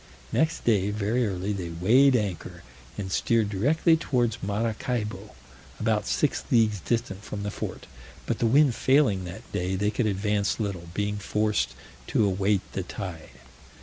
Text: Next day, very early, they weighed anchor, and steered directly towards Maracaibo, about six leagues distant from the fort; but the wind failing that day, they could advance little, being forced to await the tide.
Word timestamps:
Next 0.31 0.65
day, 0.65 0.89
very 0.89 1.27
early, 1.27 1.53
they 1.53 1.69
weighed 1.69 2.15
anchor, 2.15 2.63
and 2.97 3.11
steered 3.11 3.49
directly 3.51 3.95
towards 3.95 4.41
Maracaibo, 4.41 5.35
about 5.79 6.07
six 6.07 6.43
leagues 6.49 6.79
distant 6.79 7.23
from 7.23 7.43
the 7.43 7.51
fort; 7.51 7.85
but 8.25 8.39
the 8.39 8.47
wind 8.47 8.73
failing 8.73 9.25
that 9.25 9.43
day, 9.51 9.75
they 9.75 9.91
could 9.91 10.07
advance 10.07 10.59
little, 10.59 10.89
being 10.95 11.17
forced 11.17 11.75
to 12.07 12.25
await 12.25 12.61
the 12.73 12.81
tide. 12.81 13.29